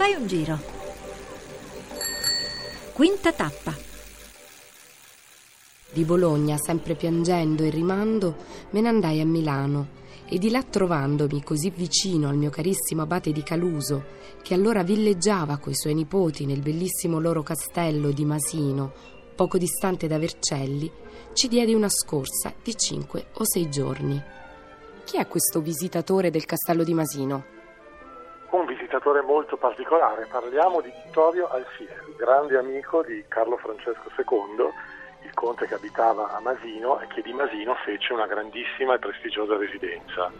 Fai 0.00 0.14
un 0.14 0.26
giro. 0.26 0.58
Quinta 2.94 3.34
tappa. 3.34 3.76
Di 5.92 6.04
Bologna, 6.04 6.56
sempre 6.56 6.94
piangendo 6.94 7.64
e 7.64 7.68
rimando, 7.68 8.34
me 8.70 8.80
ne 8.80 8.88
andai 8.88 9.20
a 9.20 9.26
Milano 9.26 9.88
e 10.26 10.38
di 10.38 10.48
là 10.48 10.62
trovandomi 10.62 11.42
così 11.42 11.68
vicino 11.68 12.30
al 12.30 12.38
mio 12.38 12.48
carissimo 12.48 13.02
abate 13.02 13.30
di 13.30 13.42
Caluso, 13.42 14.04
che 14.40 14.54
allora 14.54 14.82
villeggiava 14.82 15.58
coi 15.58 15.74
suoi 15.74 15.92
nipoti 15.92 16.46
nel 16.46 16.62
bellissimo 16.62 17.20
loro 17.20 17.42
castello 17.42 18.10
di 18.10 18.24
Masino, 18.24 18.94
poco 19.36 19.58
distante 19.58 20.06
da 20.06 20.18
Vercelli, 20.18 20.90
ci 21.34 21.46
diedi 21.46 21.74
una 21.74 21.90
scorsa 21.90 22.54
di 22.64 22.74
cinque 22.74 23.26
o 23.34 23.44
sei 23.44 23.68
giorni. 23.68 24.18
Chi 25.04 25.18
è 25.18 25.28
questo 25.28 25.60
visitatore 25.60 26.30
del 26.30 26.46
castello 26.46 26.84
di 26.84 26.94
Masino? 26.94 27.58
Visitatore 28.80 29.20
molto 29.20 29.58
particolare, 29.58 30.24
parliamo 30.24 30.80
di 30.80 30.90
Vittorio 31.04 31.48
Alfieri, 31.48 32.16
grande 32.16 32.56
amico 32.56 33.02
di 33.02 33.22
Carlo 33.28 33.58
Francesco 33.58 34.08
II, 34.16 34.64
il 35.26 35.34
conte 35.34 35.66
che 35.66 35.74
abitava 35.74 36.34
a 36.34 36.40
Masino 36.40 36.98
e 36.98 37.06
che 37.08 37.20
di 37.20 37.34
Masino 37.34 37.74
fece 37.84 38.14
una 38.14 38.26
grandissima 38.26 38.94
e 38.94 38.98
prestigiosa 38.98 39.58
residenza. 39.58 40.32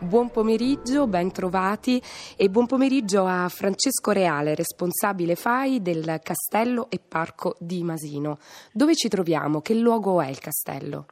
Buon 0.00 0.30
pomeriggio, 0.30 1.06
ben 1.06 1.32
trovati 1.32 2.02
e 2.36 2.50
buon 2.50 2.66
pomeriggio 2.66 3.24
a 3.24 3.48
Francesco 3.48 4.10
Reale, 4.10 4.54
responsabile 4.54 5.36
FAI 5.36 5.80
del 5.80 6.20
Castello 6.22 6.90
e 6.90 7.00
Parco 7.00 7.56
di 7.58 7.82
Masino. 7.82 8.36
Dove 8.74 8.94
ci 8.94 9.08
troviamo? 9.08 9.62
Che 9.62 9.72
luogo 9.72 10.20
è 10.20 10.28
il 10.28 10.38
castello? 10.38 11.06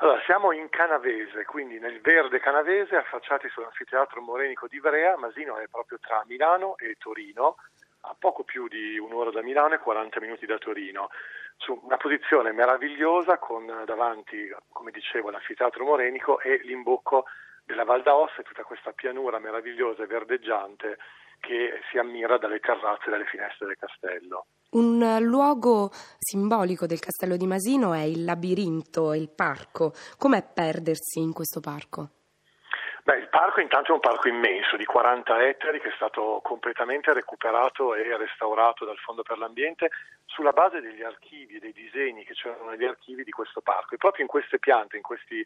Allora, 0.00 0.20
siamo 0.26 0.52
in 0.52 0.68
Canavese, 0.68 1.44
quindi 1.44 1.80
nel 1.80 2.00
verde 2.00 2.38
canavese, 2.38 2.94
affacciati 2.94 3.48
sull'anfiteatro 3.48 4.20
morenico 4.20 4.68
di 4.68 4.76
Ivrea. 4.76 5.16
Masino 5.16 5.56
è 5.56 5.66
proprio 5.66 5.98
tra 5.98 6.22
Milano 6.28 6.76
e 6.76 6.94
Torino, 7.00 7.56
a 8.02 8.14
poco 8.16 8.44
più 8.44 8.68
di 8.68 8.96
un'ora 8.96 9.32
da 9.32 9.42
Milano 9.42 9.74
e 9.74 9.78
40 9.78 10.20
minuti 10.20 10.46
da 10.46 10.56
Torino. 10.56 11.10
Su 11.56 11.80
una 11.82 11.96
posizione 11.96 12.52
meravigliosa 12.52 13.38
con 13.38 13.66
davanti, 13.84 14.54
come 14.68 14.92
dicevo, 14.92 15.30
l'anfiteatro 15.30 15.84
morenico 15.84 16.38
e 16.38 16.60
l'imbocco 16.62 17.24
della 17.64 17.82
Val 17.82 18.02
d'Aosta 18.02 18.42
e 18.42 18.44
tutta 18.44 18.62
questa 18.62 18.92
pianura 18.92 19.40
meravigliosa 19.40 20.04
e 20.04 20.06
verdeggiante 20.06 20.98
che 21.40 21.80
si 21.90 21.98
ammira 21.98 22.38
dalle 22.38 22.60
terrazze 22.60 23.08
e 23.08 23.10
dalle 23.10 23.26
finestre 23.26 23.66
del 23.66 23.76
castello. 23.76 24.46
Un 24.70 25.16
luogo 25.22 25.88
simbolico 26.18 26.84
del 26.84 27.00
castello 27.00 27.38
di 27.38 27.46
Masino 27.46 27.94
è 27.94 28.02
il 28.02 28.24
labirinto, 28.24 29.14
il 29.14 29.30
parco. 29.30 29.92
Com'è 30.18 30.44
perdersi 30.44 31.20
in 31.20 31.32
questo 31.32 31.60
parco? 31.60 32.10
Beh, 33.02 33.16
il 33.16 33.30
parco 33.30 33.60
intanto 33.62 33.92
è 33.92 33.94
un 33.94 34.00
parco 34.00 34.28
immenso 34.28 34.76
di 34.76 34.84
40 34.84 35.48
ettari 35.48 35.80
che 35.80 35.88
è 35.88 35.94
stato 35.96 36.40
completamente 36.44 37.14
recuperato 37.14 37.94
e 37.94 38.14
restaurato 38.18 38.84
dal 38.84 38.98
Fondo 38.98 39.22
per 39.22 39.38
l'Ambiente 39.38 39.88
sulla 40.26 40.52
base 40.52 40.82
degli 40.82 41.02
archivi 41.02 41.56
e 41.56 41.60
dei 41.60 41.72
disegni 41.72 42.24
che 42.24 42.34
c'erano 42.34 42.68
negli 42.68 42.84
archivi 42.84 43.24
di 43.24 43.30
questo 43.30 43.62
parco. 43.62 43.94
E 43.94 43.96
proprio 43.96 44.20
in 44.20 44.28
queste 44.28 44.58
piante, 44.58 44.96
in 44.96 45.02
questi 45.02 45.42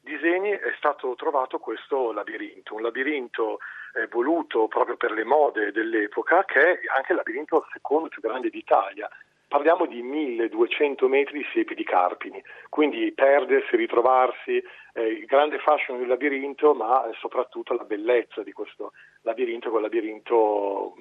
disegni 0.00 0.48
è 0.48 0.72
stato 0.78 1.14
trovato 1.14 1.58
questo 1.58 2.10
labirinto, 2.10 2.74
un 2.74 2.80
labirinto 2.80 3.58
eh, 3.94 4.06
voluto 4.08 4.68
proprio 4.68 4.96
per 4.96 5.12
le 5.12 5.24
mode 5.24 5.72
dell'epoca 5.72 6.44
che 6.44 6.60
è 6.60 6.78
anche 6.96 7.12
il 7.12 7.18
labirinto 7.18 7.66
secondo 7.72 8.08
più 8.08 8.20
grande 8.20 8.50
d'Italia. 8.50 9.08
Parliamo 9.48 9.84
di 9.84 10.00
1200 10.00 11.08
metri 11.08 11.38
di 11.38 11.46
siepi 11.52 11.74
di 11.74 11.84
Carpini, 11.84 12.42
quindi 12.70 13.12
perdersi, 13.12 13.76
ritrovarsi, 13.76 14.62
eh, 14.94 15.06
il 15.06 15.26
grande 15.26 15.58
fascino 15.58 15.98
del 15.98 16.06
labirinto, 16.06 16.72
ma 16.72 17.06
soprattutto 17.20 17.74
la 17.74 17.84
bellezza 17.84 18.42
di 18.42 18.52
questo 18.52 18.92
labirinto, 19.20 19.68
quel 19.68 19.82
labirinto 19.82 20.94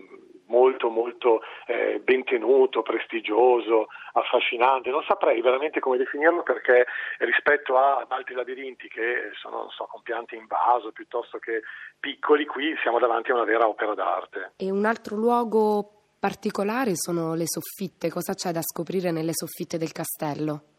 molto 0.51 0.89
molto 0.89 1.41
eh, 1.66 2.01
ben 2.03 2.25
tenuto, 2.25 2.81
prestigioso, 2.81 3.88
affascinante, 4.13 4.89
non 4.89 5.03
saprei 5.07 5.41
veramente 5.41 5.79
come 5.79 5.97
definirlo 5.97 6.44
perché 6.44 6.85
rispetto 7.19 7.78
a 7.78 8.06
altri 8.09 8.35
labirinti 8.35 8.89
che 8.89 9.31
sono 9.41 9.69
so, 9.69 9.85
con 9.85 10.01
piante 10.01 10.35
in 10.35 10.45
vaso 10.47 10.91
piuttosto 10.91 11.39
che 11.39 11.62
piccoli, 12.00 12.45
qui 12.45 12.75
siamo 12.81 13.00
davanti 13.00 13.31
a 13.31 13.35
una 13.35 13.45
vera 13.45 13.67
opera 13.67 13.94
d'arte. 13.94 14.51
E 14.57 14.69
un 14.69 14.84
altro 14.85 15.16
luogo 15.16 16.01
particolare 16.19 16.91
sono 16.95 17.33
le 17.33 17.47
soffitte, 17.47 18.12
cosa 18.12 18.33
c'è 18.33 18.51
da 18.51 18.62
scoprire 18.62 19.12
nelle 19.12 19.33
soffitte 19.33 19.78
del 19.78 19.94
castello? 19.94 20.70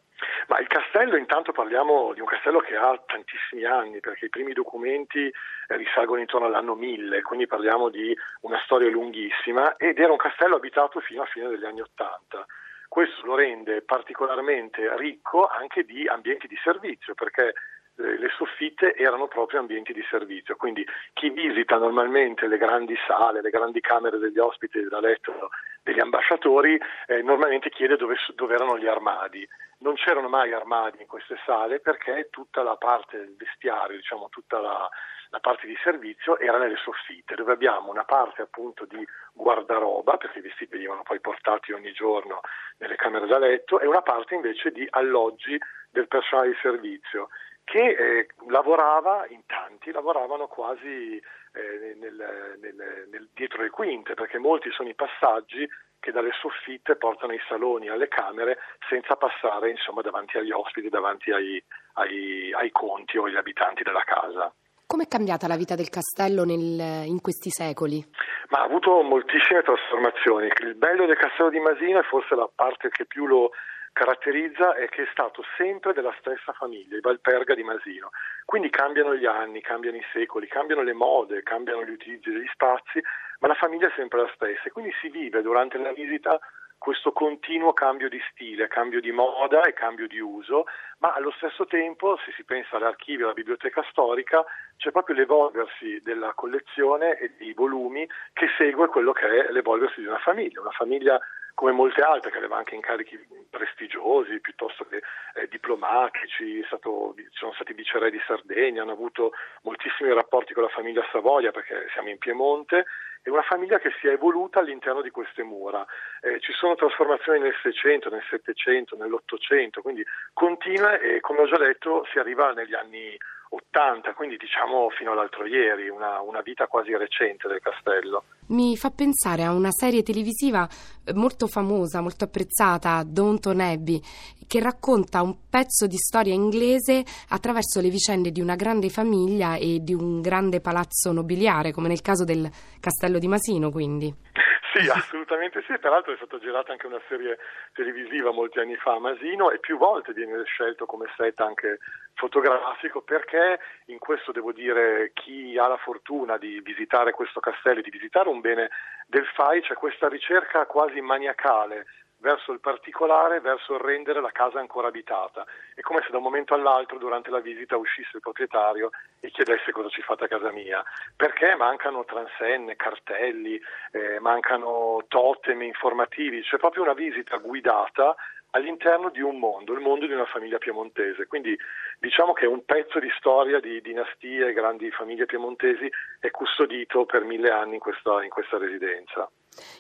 Ma 0.48 0.58
il 0.58 0.66
castello, 0.66 1.16
intanto 1.16 1.53
parliamo 1.53 2.12
di 2.14 2.20
un 2.20 2.26
castello 2.26 2.60
che 2.60 2.76
ha 2.76 3.00
tantissimi 3.06 3.64
anni, 3.64 4.00
perché 4.00 4.26
i 4.26 4.30
primi 4.30 4.53
documenti 4.53 5.26
eh, 5.26 5.76
risalgono 5.76 6.20
intorno 6.20 6.47
all'anno 6.47 6.75
1000, 6.75 7.22
quindi 7.22 7.47
parliamo 7.47 7.88
di 7.88 8.16
una 8.41 8.60
storia 8.64 8.91
lunghissima 8.91 9.76
ed 9.76 9.98
era 9.98 10.10
un 10.10 10.19
castello 10.19 10.56
abitato 10.56 11.00
fino 11.00 11.22
a 11.22 11.26
fine 11.26 11.48
degli 11.48 11.64
anni 11.64 11.80
80. 11.80 12.47
Questo 12.88 13.25
lo 13.25 13.36
rende 13.36 13.82
particolarmente 13.82 14.94
ricco 14.97 15.47
anche 15.47 15.84
di 15.84 16.06
ambienti 16.06 16.47
di 16.47 16.59
servizio, 16.62 17.14
perché 17.14 17.54
eh, 17.97 18.19
le 18.19 18.28
soffitte 18.36 18.94
erano 18.94 19.28
proprio 19.28 19.60
ambienti 19.60 19.92
di 19.92 20.04
servizio, 20.10 20.56
quindi 20.56 20.86
chi 21.12 21.30
visita 21.30 21.76
normalmente 21.78 22.47
le 22.47 22.59
grandi 22.59 22.97
sale, 23.06 23.41
le 23.41 23.50
grandi 23.50 23.80
camere 23.80 24.19
degli 24.19 24.38
ospiti 24.38 24.82
da 24.88 25.00
letto 25.00 25.50
degli 25.82 26.00
ambasciatori 26.00 26.80
eh, 27.06 27.22
normalmente 27.22 27.69
chiede 27.70 27.97
dove, 27.97 28.16
dove, 28.34 28.54
erano 28.54 28.78
gli 28.78 28.86
armadi. 28.86 29.47
Non 29.82 29.94
c'erano 29.94 30.28
mai 30.28 30.53
armadi 30.53 31.00
in 31.00 31.09
queste 31.09 31.37
sale 31.44 31.81
perché 31.81 32.28
tutta 32.31 32.62
la 32.62 32.76
parte 32.76 33.19
del 33.19 33.34
vestiario, 33.37 33.97
diciamo 33.97 34.28
tutta 34.28 34.60
la, 34.60 34.88
la 35.31 35.41
parte 35.41 35.66
di 35.66 35.76
servizio 35.82 36.38
era 36.38 36.59
nelle 36.59 36.76
soffitte, 36.76 37.34
dove 37.34 37.53
abbiamo 37.53 37.91
una 37.91 38.04
parte 38.04 38.42
appunto 38.42 38.84
di 38.84 39.04
guardaroba, 39.32 40.19
perché 40.19 40.38
i 40.38 40.42
vestiti 40.42 40.72
venivano 40.72 41.03
poi 41.03 41.21
portati 41.21 41.72
ogni 41.72 41.92
giorno 41.92 42.41
nelle 42.78 42.97
camere 42.97 43.26
da 43.26 43.38
letto, 43.38 43.81
e 43.81 43.87
una 43.87 44.03
parte 44.03 44.34
invece 44.34 44.71
di 44.71 44.87
alloggi 44.91 45.59
del 45.91 46.06
personale 46.06 46.48
di 46.48 46.59
servizio 46.60 47.28
che 47.65 47.78
eh, 47.81 48.26
lavorava 48.48 49.25
in 49.28 49.44
tanti, 49.47 49.91
lavoravano 49.91 50.47
quasi 50.48 51.16
eh, 51.16 51.94
nel, 51.98 52.56
nel, 52.60 53.06
nel, 53.10 53.28
dietro 53.32 53.62
le 53.62 53.71
quinte, 53.71 54.15
perché 54.15 54.38
molti 54.38 54.71
sono 54.71 54.88
i 54.88 54.94
passaggi 54.94 55.66
che 56.03 56.11
dalle 56.11 56.33
soffitte 56.33 56.97
portano 56.97 57.33
i 57.33 57.41
saloni 57.49 57.89
alle 57.89 58.09
camere 58.09 58.59
senza 58.89 59.15
passare 59.15 59.71
insomma, 59.71 60.03
davanti 60.03 60.37
agli 60.37 60.51
ospiti, 60.51 60.89
davanti 60.89 61.31
ai, 61.31 61.63
ai, 61.95 62.53
ai 62.53 62.71
conti 62.73 63.17
o 63.19 63.25
agli 63.25 63.37
abitanti 63.37 63.85
della 63.85 64.03
casa. 64.05 64.53
Come 64.85 65.05
è 65.05 65.09
cambiata 65.09 65.47
la 65.47 65.57
vita 65.57 65.77
del 65.77 65.89
castello 65.89 66.45
nel, 66.45 67.07
in 67.07 67.21
questi 67.23 67.51
secoli? 67.51 68.05
Ma 68.49 68.59
ha 68.59 68.65
avuto 68.65 69.01
moltissime 69.03 69.63
trasformazioni. 69.63 70.51
Il 70.61 70.75
bello 70.75 71.07
del 71.07 71.17
castello 71.17 71.51
di 71.51 71.61
Masino 71.61 72.01
è 72.01 72.03
forse 72.03 72.34
la 72.34 72.51
parte 72.53 72.91
che 72.91 73.07
più 73.07 73.27
lo, 73.27 73.53
caratterizza 73.92 74.75
è 74.75 74.88
che 74.88 75.03
è 75.03 75.08
stato 75.12 75.42
sempre 75.56 75.92
della 75.92 76.14
stessa 76.19 76.53
famiglia, 76.53 76.97
i 76.97 77.00
Valperga 77.00 77.54
di 77.54 77.62
Masino. 77.62 78.10
Quindi 78.44 78.70
cambiano 78.70 79.14
gli 79.14 79.26
anni, 79.26 79.60
cambiano 79.60 79.97
i 79.97 80.04
secoli, 80.12 80.47
cambiano 80.48 80.82
le 80.82 80.92
mode, 80.92 81.42
cambiano 81.42 81.84
gli 81.84 81.91
utilizzi 81.91 82.30
degli 82.30 82.48
spazi, 82.53 83.03
ma 83.41 83.48
la 83.48 83.54
famiglia 83.54 83.88
è 83.88 83.92
sempre 83.94 84.22
la 84.22 84.30
stessa 84.34 84.64
e 84.64 84.70
quindi 84.70 84.92
si 85.00 85.08
vive 85.08 85.42
durante 85.42 85.78
la 85.78 85.92
visita 85.92 86.38
questo 86.82 87.12
continuo 87.12 87.72
cambio 87.72 88.08
di 88.08 88.20
stile, 88.32 88.66
cambio 88.66 89.00
di 89.00 89.12
moda 89.12 89.62
e 89.62 89.72
cambio 89.72 90.09
di 90.09 90.19
uso, 90.19 90.64
ma 90.98 91.12
allo 91.14 91.30
stesso 91.36 91.64
tempo, 91.64 92.19
se 92.24 92.32
si 92.34 92.42
pensa 92.42 92.76
all'archivio, 92.76 93.26
alla 93.26 93.34
biblioteca 93.34 93.86
storica, 93.88 94.44
c'è 94.76 94.91
proprio 94.91 95.14
l'evolversi 95.14 96.00
della 96.03 96.32
collezione 96.34 97.16
e 97.19 97.34
dei 97.38 97.53
volumi 97.53 98.04
che 98.32 98.48
segue 98.59 98.88
quello 98.88 99.12
che 99.12 99.28
è 99.28 99.53
l'evolversi 99.53 100.00
di 100.00 100.09
una 100.09 100.19
famiglia, 100.19 100.60
una 100.60 100.72
famiglia 100.72 101.20
come 101.55 101.73
molte 101.73 102.03
altre 102.03 102.31
che 102.31 102.39
aveva 102.39 102.57
anche 102.57 102.75
incarichi 102.75 103.19
prestigiosi 103.51 104.41
piuttosto 104.41 104.85
che 104.85 105.03
eh, 105.35 105.49
diplomatici, 105.49 106.63
stato, 106.67 107.15
sono 107.31 107.53
stati 107.53 107.72
viceré 107.72 108.10
di 108.10 108.21
Sardegna, 108.27 108.83
hanno 108.83 108.93
avuto 108.93 109.33
moltissimi 109.63 110.13
rapporti 110.13 110.54
con 110.54 110.63
la 110.63 110.69
famiglia 110.69 111.07
Savoia 111.13 111.51
perché 111.51 111.87
siamo 111.93 112.09
in 112.09 112.19
Piemonte, 112.19 112.84
è 113.22 113.28
una 113.28 113.43
famiglia 113.43 113.78
che 113.78 113.93
si 114.01 114.09
è 114.09 114.13
evoluta 114.13 114.59
all'interno 114.59 115.01
di 115.01 115.10
queste 115.10 115.43
mura. 115.45 115.87
Eh, 116.21 116.41
ci 116.41 116.53
sono 116.53 116.75
trasformazioni 116.75 117.39
nel 117.39 117.55
600, 117.63 118.10
nel 118.10 118.25
700, 118.28 118.97
nell'Ottocento, 118.97 119.81
quindi 119.81 120.05
continua 120.33 120.98
e 120.98 121.21
come 121.21 121.41
ho 121.41 121.47
già 121.47 121.59
detto 121.59 122.05
si 122.10 122.19
arriva 122.19 122.53
negli 122.53 122.75
anni 122.75 123.16
80, 123.54 124.15
quindi 124.15 124.37
diciamo 124.37 124.89
fino 124.91 125.13
all'altro 125.13 125.47
ieri, 125.47 125.89
una, 125.91 126.21
una, 126.21 126.41
vita 126.41 126.66
quasi 126.66 126.97
recente 126.97 127.49
del 127.49 127.60
castello. 127.60 128.25
Mi 128.49 128.77
fa 128.77 128.91
pensare 128.91 129.43
a 129.45 129.53
una 129.53 129.71
serie 129.71 130.03
televisiva 130.03 130.66
eh, 131.04 131.13
molto 131.13 131.47
famosa, 131.47 132.01
molto 132.01 132.25
apprezzata, 132.25 133.03
Downton 133.04 133.60
Abbey, 133.60 134.01
che 134.47 134.60
racconta 134.60 135.22
un 135.22 135.37
pezzo 135.51 135.87
di 135.87 135.97
storia 135.97 136.33
inglese 136.33 137.04
attraverso 137.28 137.81
le 137.81 137.91
vicende 137.91 138.31
di 138.31 138.41
una 138.41 138.57
grande 138.57 138.89
famiglia 138.89 139.57
e 139.57 139.81
di 139.83 139.93
un 139.93 140.22
grande 140.22 140.60
palazzo 140.60 141.13
nobiliare, 141.13 141.72
come 141.72 141.89
nel 141.89 142.01
caso 142.01 142.25
del 142.25 142.51
castello 142.81 143.19
di 143.19 143.28
Masino, 143.28 143.71
quindi. 143.71 144.13
Sì, 144.83 144.91
assolutamente 144.91 145.63
sì, 145.67 145.79
peraltro 145.79 146.13
è 146.13 146.17
stata 146.17 146.39
girata 146.39 146.73
anche 146.73 146.87
una 146.87 147.01
serie 147.09 147.39
televisiva 147.73 148.33
molti 148.33 148.59
anni 148.59 148.77
fa 148.77 148.95
a 148.95 148.99
Masino 148.99 149.51
e 149.51 149.59
più 149.59 149.79
volte 149.79 150.13
viene 150.13 150.43
scelto 150.45 150.87
come 150.87 151.07
set 151.17 151.41
anche 151.41 151.79
fotografico 152.15 153.01
perché 153.01 153.59
in 153.87 153.99
questo 153.99 154.33
devo 154.33 154.53
dire 154.53 155.13
chi 155.15 155.57
ha 155.59 155.67
la 155.67 155.79
fortuna 155.79 156.37
di 156.37 156.61
visitare 156.61 157.13
questo 157.13 157.41
castello 157.41 157.81
e 157.81 157.83
di 157.83 157.91
visitare 157.91 158.29
un 158.29 158.41
bene 158.41 158.71
del 159.07 159.27
FAI 159.27 159.63
c'è 159.63 159.75
questa 159.75 160.09
ricerca 160.09 160.67
quasi 160.67 161.01
maniacale 161.01 161.87
verso 162.22 162.53
il 162.53 162.60
particolare, 162.60 163.41
verso 163.41 163.74
il 163.74 163.80
rendere 163.80 164.21
la 164.21 164.30
casa 164.30 164.60
ancora 164.60 164.89
abitata. 164.89 165.45
È 165.74 165.80
come 165.80 166.01
se 166.03 166.10
da 166.10 166.19
un 166.19 166.22
momento 166.22 166.54
all'altro 166.54 166.97
durante 166.97 167.30
la 167.30 167.41
visita 167.41 167.77
uscisse 167.77 168.10
il 168.15 168.21
proprietario 168.22 168.91
e 169.21 169.30
chiedesse 169.30 169.72
cosa 169.72 169.89
ci 169.89 170.03
fate 170.03 170.24
a 170.24 170.28
casa 170.28 170.51
mia, 170.53 170.83
perché 171.15 171.54
mancano 171.57 172.04
transenne, 172.04 172.77
cartelli, 172.77 173.60
eh, 173.91 174.21
mancano 174.21 175.04
totem 175.09 175.63
informativi, 175.63 176.42
c'è 176.42 176.59
proprio 176.59 176.84
una 176.84 176.95
visita 176.95 177.36
guidata 177.36 178.15
all'interno 178.53 179.10
di 179.10 179.21
un 179.21 179.39
mondo, 179.39 179.72
il 179.72 179.81
mondo 179.81 180.07
di 180.07 180.13
una 180.13 180.27
famiglia 180.27 180.59
piemontese. 180.59 181.27
Quindi 181.27 181.57
diciamo 181.99 182.33
che 182.33 182.47
un 182.47 182.65
pezzo 182.65 182.99
di 182.99 183.10
storia 183.19 183.60
di 183.60 183.81
dinastie 183.81 184.49
e 184.49 184.53
grandi 184.53 184.91
famiglie 184.91 185.27
piemontesi 185.27 185.91
è 186.21 186.31
custodito 186.31 187.04
per 187.04 187.25
mille 187.25 187.51
anni 187.51 187.75
in 187.75 187.81
questa, 187.81 188.22
in 188.22 188.31
questa 188.31 188.59
residenza. 188.59 189.31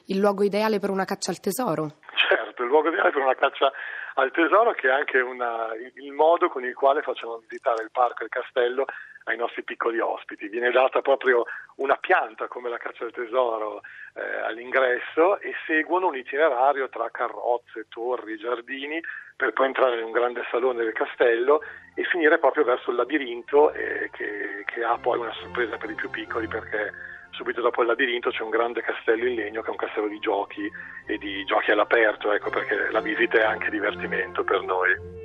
Il 0.06 0.18
luogo 0.18 0.42
ideale 0.42 0.78
per 0.78 0.90
una 0.90 1.04
caccia 1.04 1.30
al 1.30 1.40
tesoro? 1.40 1.98
Certo, 2.28 2.62
il 2.62 2.68
luogo 2.68 2.88
ideale 2.88 3.10
per 3.10 3.22
una 3.22 3.34
caccia 3.34 3.72
al 4.14 4.30
tesoro 4.30 4.72
che 4.72 4.88
è 4.88 4.92
anche 4.92 5.20
una, 5.20 5.68
il 5.94 6.12
modo 6.12 6.48
con 6.48 6.64
il 6.64 6.74
quale 6.74 7.02
facciamo 7.02 7.38
visitare 7.38 7.82
il 7.82 7.90
parco 7.90 8.22
e 8.22 8.24
il 8.24 8.30
castello 8.30 8.84
ai 9.24 9.36
nostri 9.36 9.62
piccoli 9.62 9.98
ospiti. 9.98 10.48
Viene 10.48 10.70
data 10.70 11.00
proprio 11.00 11.44
una 11.76 11.96
pianta 11.96 12.48
come 12.48 12.68
la 12.68 12.78
caccia 12.78 13.04
al 13.04 13.12
tesoro 13.12 13.82
eh, 14.14 14.20
all'ingresso 14.46 15.38
e 15.40 15.54
seguono 15.66 16.08
un 16.08 16.16
itinerario 16.16 16.88
tra 16.88 17.10
carrozze, 17.10 17.86
torri, 17.88 18.36
giardini 18.36 19.00
per 19.36 19.52
poi 19.52 19.66
entrare 19.66 19.98
in 19.98 20.04
un 20.04 20.12
grande 20.12 20.42
salone 20.50 20.84
del 20.84 20.92
castello 20.92 21.60
e 21.94 22.04
finire 22.04 22.38
proprio 22.38 22.64
verso 22.64 22.90
il 22.90 22.96
labirinto 22.96 23.72
eh, 23.72 24.08
che, 24.12 24.64
che 24.66 24.84
ha 24.84 24.96
poi 24.98 25.18
una 25.18 25.32
sorpresa 25.34 25.76
per 25.76 25.90
i 25.90 25.94
più 25.94 26.10
piccoli 26.10 26.46
perché 26.46 26.92
subito 27.32 27.60
dopo 27.60 27.80
il 27.80 27.88
labirinto 27.88 28.30
c'è 28.30 28.42
un 28.42 28.50
grande 28.50 28.82
castello 28.82 29.26
in 29.26 29.34
legno 29.34 29.62
che 29.62 29.68
è 29.68 29.70
un 29.70 29.76
castello 29.76 30.08
di 30.08 30.18
giochi 30.18 30.70
e 31.06 31.18
di 31.18 31.44
giochi 31.44 31.70
all'aperto, 31.70 32.32
ecco 32.32 32.50
perché 32.50 32.90
la 32.90 33.00
visita 33.00 33.38
è 33.38 33.44
anche 33.44 33.70
divertimento 33.70 34.44
per 34.44 34.62
noi. 34.62 35.21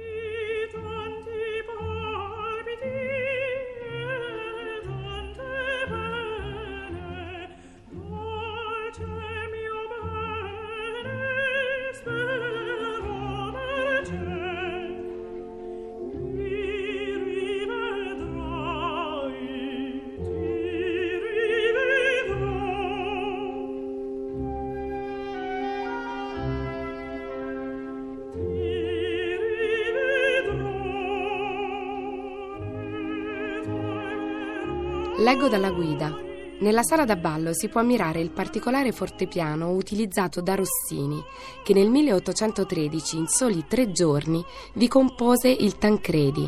Leggo 35.19 35.48
dalla 35.48 35.72
guida. 35.72 36.14
Nella 36.60 36.84
sala 36.84 37.04
da 37.04 37.16
ballo 37.16 37.52
si 37.52 37.69
può 37.69 37.81
ammirare 37.81 38.19
il 38.19 38.30
particolare 38.30 38.92
fortepiano 38.92 39.72
utilizzato 39.72 40.42
da 40.42 40.54
Rossini, 40.54 41.19
che 41.64 41.74
nel 41.74 41.90
1813, 41.90 43.18
in 43.18 43.25
soli 43.25 43.66
tre 43.68 43.90
giorni, 43.90 44.46
vi 44.75 44.88
compose 44.88 45.50
il 45.50 45.80
Tancredi. 45.80 46.46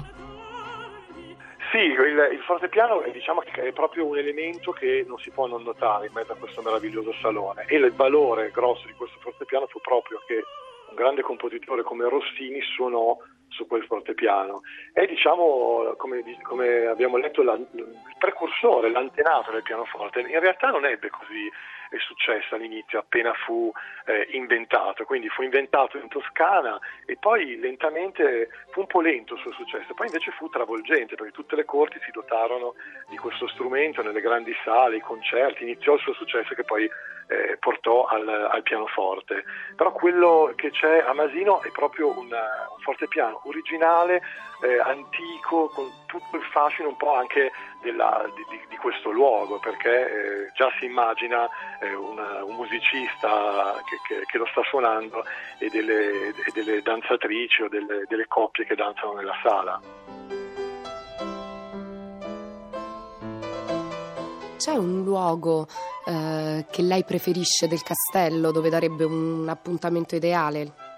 Sì, 1.72 1.82
il, 1.82 2.30
il 2.32 2.42
fortepiano 2.46 3.02
è, 3.02 3.10
diciamo, 3.10 3.42
è 3.42 3.72
proprio 3.72 4.06
un 4.06 4.20
elemento 4.20 4.72
che 4.72 5.04
non 5.08 5.18
si 5.18 5.32
può 5.32 5.48
non 5.48 5.64
notare 5.64 6.06
in 6.06 6.14
mezzo 6.14 6.34
a 6.34 6.36
questo 6.36 6.62
meraviglioso 6.62 7.12
salone 7.24 7.66
e 7.68 7.78
il 7.78 7.92
valore 7.94 8.52
grosso 8.52 8.86
di 8.86 8.94
questo 8.94 9.18
fortepiano 9.20 9.66
fu 9.66 9.80
proprio 9.82 10.22
che 10.28 10.44
un 10.90 10.96
grande 10.96 11.24
compositore 11.24 11.82
come 11.82 12.08
Rossini 12.08 12.62
suonò 12.62 13.18
su 13.50 13.68
quel 13.68 13.84
fortepiano. 13.84 14.62
È 14.94 15.06
diciamo, 15.06 15.94
come, 15.98 16.24
come 16.44 16.86
abbiamo 16.88 17.18
letto, 17.18 17.44
la, 17.44 17.54
il 17.54 18.16
precursore, 18.18 18.90
l'antenato 18.90 19.52
del 19.52 19.64
pianoforte. 19.64 20.22
In 20.22 20.40
realtà 20.40 20.70
non 20.70 20.86
ebbe 20.86 21.10
così 21.10 21.50
è 21.90 21.98
successo 21.98 22.56
all'inizio, 22.56 23.00
appena 23.00 23.34
fu 23.34 23.72
eh, 24.06 24.28
inventato, 24.32 25.06
quindi 25.06 25.30
fu 25.30 25.42
inventato 25.42 25.98
in 25.98 26.08
Toscana 26.08 26.80
e 27.06 27.18
poi 27.18 27.58
lentamente 27.58 28.50
fu 28.72 28.82
un 28.82 28.88
po' 28.88 29.02
lento 29.02 29.34
il 29.34 29.40
suo 29.42 29.52
successo, 29.52 29.94
poi 29.94 30.08
invece 30.08 30.32
fu 30.32 30.50
travolgente 30.50 31.16
perché 31.16 31.32
tutte 31.32 31.56
le 31.56 31.66
corti 31.66 32.00
si 32.04 32.12
dotarono 32.12 32.76
di 33.10 33.18
questo 33.18 33.48
strumento 33.48 34.02
nelle 34.02 34.22
grandi 34.22 34.54
sale, 34.64 34.98
i 34.98 35.02
concerti, 35.02 35.64
iniziò 35.64 35.96
il 35.96 36.00
suo 36.02 36.14
successo 36.14 36.54
che 36.54 36.64
poi 36.64 36.90
eh, 37.30 37.58
portò 37.58 38.06
al, 38.06 38.28
al, 38.28 38.64
pianoforte. 38.64 39.44
Però 39.76 39.92
quello 39.92 40.52
che 40.56 40.72
c'è 40.72 41.04
a 41.06 41.14
Masino 41.14 41.62
è 41.62 41.70
proprio 41.70 42.10
un, 42.10 42.26
un 42.26 42.80
fortepiano 42.82 43.42
originale, 43.44 44.22
eh, 44.62 44.80
antico, 44.80 45.70
con 45.70 45.88
tutto 46.08 46.38
il 46.38 46.44
fascino 46.52 46.90
un 46.90 46.98
po' 46.98 47.14
anche 47.14 47.52
della, 47.82 48.30
di, 48.36 48.44
di, 48.68 48.76
questo 48.78 49.12
luogo, 49.12 49.60
perché 49.60 49.90
eh, 49.90 50.52
già 50.54 50.70
si 50.80 50.86
immagina 50.86 51.48
eh, 51.80 51.94
una, 51.94 52.44
un 52.44 52.56
musicista 52.56 53.82
che, 53.86 53.98
che, 54.08 54.26
che, 54.26 54.38
lo 54.38 54.46
sta 54.52 54.62
suonando 54.64 55.24
e 55.60 55.70
delle, 55.70 56.30
e 56.30 56.52
delle 56.54 56.82
danzatrici 56.82 57.64
o 57.64 57.70
delle, 57.70 58.06
delle 58.08 58.28
coppie 58.28 58.66
che 58.66 58.76
danzano 58.76 59.14
nella 59.14 59.36
sala. 59.42 59.82
C'è 64.58 64.74
un 64.74 65.04
luogo 65.04 65.68
eh, 66.06 66.66
che 66.70 66.82
lei 66.82 67.06
preferisce 67.06 67.68
del 67.68 67.82
castello 67.82 68.52
dove 68.52 68.70
darebbe 68.70 69.06
un 69.06 69.48
appuntamento 69.48 70.16
ideale? 70.16 70.89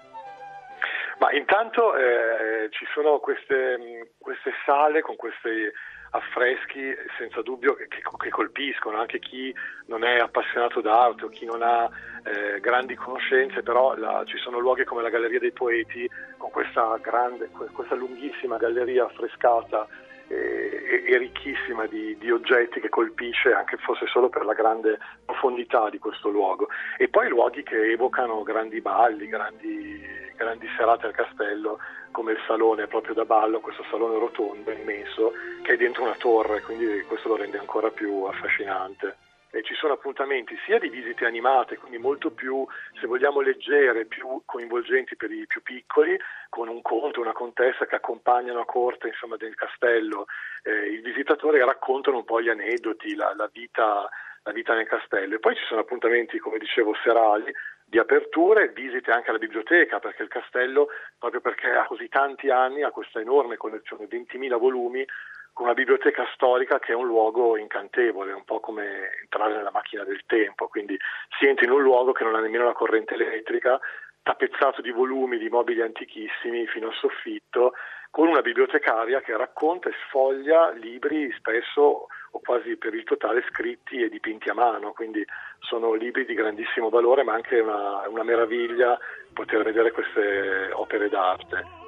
Ma 1.22 1.30
intanto 1.30 1.94
eh, 1.94 2.66
ci 2.70 2.84
sono 2.92 3.20
queste, 3.20 4.10
queste, 4.18 4.50
sale 4.66 5.02
con 5.02 5.14
questi 5.14 5.70
affreschi 6.10 6.92
senza 7.16 7.42
dubbio 7.42 7.74
che, 7.74 7.86
che, 7.86 8.28
colpiscono 8.28 8.98
anche 8.98 9.20
chi 9.20 9.54
non 9.86 10.02
è 10.02 10.18
appassionato 10.18 10.80
d'arte 10.80 11.24
o 11.24 11.28
chi 11.28 11.44
non 11.44 11.62
ha 11.62 11.88
eh, 12.24 12.58
grandi 12.58 12.96
conoscenze, 12.96 13.62
però 13.62 13.94
la, 13.94 14.24
ci 14.26 14.36
sono 14.38 14.58
luoghi 14.58 14.82
come 14.82 15.00
la 15.00 15.10
Galleria 15.10 15.38
dei 15.38 15.52
Poeti 15.52 16.10
con 16.38 16.50
questa, 16.50 16.98
grande, 17.00 17.48
questa 17.72 17.94
lunghissima 17.94 18.56
galleria 18.56 19.04
affrescata 19.04 19.86
e, 20.26 21.04
e 21.06 21.18
ricchissima 21.18 21.86
di, 21.86 22.16
di, 22.18 22.30
oggetti 22.32 22.80
che 22.80 22.88
colpisce 22.88 23.52
anche 23.52 23.76
fosse 23.76 24.06
solo 24.06 24.28
per 24.28 24.44
la 24.44 24.54
grande 24.54 24.98
profondità 25.24 25.88
di 25.88 25.98
questo 25.98 26.30
luogo. 26.30 26.68
E 26.96 27.08
poi 27.08 27.28
luoghi 27.28 27.62
che 27.62 27.92
evocano 27.92 28.42
grandi 28.42 28.80
balli, 28.80 29.28
grandi, 29.28 30.21
grandi 30.42 30.68
serate 30.76 31.06
al 31.06 31.14
castello, 31.14 31.78
come 32.10 32.32
il 32.32 32.38
salone 32.46 32.86
proprio 32.86 33.14
da 33.14 33.24
ballo, 33.24 33.60
questo 33.60 33.84
salone 33.90 34.18
rotondo 34.18 34.70
immenso 34.70 35.32
che 35.62 35.74
è 35.74 35.76
dentro 35.76 36.02
una 36.02 36.16
torre, 36.18 36.60
quindi 36.60 37.02
questo 37.02 37.28
lo 37.28 37.36
rende 37.36 37.58
ancora 37.58 37.90
più 37.90 38.24
affascinante 38.24 39.16
eh, 39.52 39.62
ci 39.62 39.74
sono 39.74 39.92
appuntamenti 39.92 40.56
sia 40.64 40.78
di 40.78 40.88
visite 40.88 41.26
animate, 41.26 41.76
quindi 41.76 41.98
molto 41.98 42.30
più, 42.30 42.66
se 42.98 43.06
vogliamo, 43.06 43.40
leggere, 43.40 44.06
più 44.06 44.42
coinvolgenti 44.46 45.14
per 45.14 45.30
i 45.30 45.46
più 45.46 45.62
piccoli, 45.62 46.18
con 46.48 46.68
un 46.68 46.80
conte, 46.80 47.20
una 47.20 47.32
contessa 47.32 47.86
che 47.86 47.96
accompagnano 47.96 48.60
a 48.60 48.64
corte 48.64 49.08
insomma, 49.08 49.36
del 49.36 49.54
castello 49.54 50.24
eh, 50.62 50.90
il 50.90 51.02
visitatore 51.02 51.58
e 51.58 51.64
raccontano 51.64 52.16
un 52.16 52.24
po' 52.24 52.40
gli 52.40 52.48
aneddoti, 52.48 53.14
la, 53.14 53.34
la, 53.36 53.48
vita, 53.52 54.08
la 54.42 54.52
vita 54.52 54.74
nel 54.74 54.86
castello. 54.86 55.34
E 55.34 55.38
poi 55.38 55.54
ci 55.54 55.64
sono 55.66 55.80
appuntamenti, 55.80 56.38
come 56.38 56.56
dicevo, 56.56 56.94
serali 57.04 57.52
di 57.92 57.98
aperture, 57.98 58.70
visite 58.70 59.10
anche 59.10 59.28
alla 59.28 59.38
biblioteca, 59.38 59.98
perché 59.98 60.22
il 60.22 60.30
castello, 60.30 60.88
proprio 61.18 61.42
perché 61.42 61.68
ha 61.68 61.84
così 61.84 62.08
tanti 62.08 62.48
anni, 62.48 62.82
ha 62.82 62.90
questa 62.90 63.20
enorme 63.20 63.58
collezione, 63.58 64.06
20.000 64.06 64.56
volumi, 64.56 65.04
con 65.52 65.66
una 65.66 65.74
biblioteca 65.74 66.26
storica 66.32 66.78
che 66.78 66.92
è 66.92 66.94
un 66.94 67.04
luogo 67.04 67.58
incantevole, 67.58 68.32
un 68.32 68.44
po' 68.44 68.60
come 68.60 69.10
entrare 69.20 69.54
nella 69.56 69.70
macchina 69.70 70.04
del 70.04 70.22
tempo, 70.24 70.68
quindi 70.68 70.98
si 71.38 71.46
entra 71.46 71.66
in 71.66 71.72
un 71.72 71.82
luogo 71.82 72.12
che 72.12 72.24
non 72.24 72.34
ha 72.34 72.40
nemmeno 72.40 72.64
la 72.64 72.72
corrente 72.72 73.12
elettrica, 73.12 73.78
tappezzato 74.22 74.80
di 74.80 74.90
volumi 74.90 75.36
di 75.36 75.50
mobili 75.50 75.82
antichissimi 75.82 76.66
fino 76.68 76.86
al 76.86 76.94
soffitto, 76.94 77.74
con 78.10 78.26
una 78.26 78.40
bibliotecaria 78.40 79.20
che 79.20 79.36
racconta 79.36 79.90
e 79.90 79.94
sfoglia 80.06 80.70
libri 80.70 81.30
spesso 81.32 82.06
o 82.30 82.40
quasi 82.40 82.76
per 82.76 82.94
il 82.94 83.04
totale 83.04 83.44
scritti 83.50 84.02
e 84.02 84.08
dipinti 84.08 84.48
a 84.48 84.54
mano, 84.54 84.92
quindi 84.92 85.22
sono 85.62 85.94
libri 85.94 86.24
di 86.24 86.34
grandissimo 86.34 86.88
valore, 86.88 87.24
ma 87.24 87.34
anche 87.34 87.60
una, 87.60 88.08
una 88.08 88.22
meraviglia 88.22 88.98
poter 89.32 89.62
vedere 89.62 89.90
queste 89.90 90.70
opere 90.72 91.08
d'arte. 91.08 91.80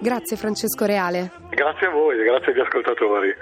Grazie 0.00 0.36
Francesco 0.36 0.84
Reale. 0.84 1.30
Grazie 1.50 1.86
a 1.86 1.90
voi, 1.90 2.16
grazie 2.24 2.52
agli 2.52 2.60
ascoltatori. 2.60 3.32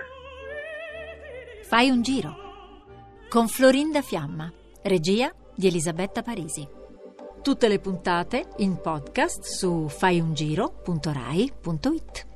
Fai 1.63 1.89
un 1.89 2.03
giro 2.03 2.37
con 3.31 3.49
Florinda 3.49 4.03
Fiamma, 4.03 4.53
regia 4.83 5.33
di 5.55 5.69
Elisabetta 5.69 6.21
Parisi. 6.23 6.69
Tutte 7.43 7.69
le 7.69 7.79
puntate 7.79 8.49
in 8.59 8.79
podcast 8.83 9.45
su 9.45 9.89
faiungiro.rai.it. 9.89 12.30